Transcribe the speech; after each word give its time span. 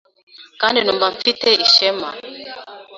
kandi 0.61 0.79
numva 0.81 1.07
mfite 1.15 1.49
ishema 1.65 2.09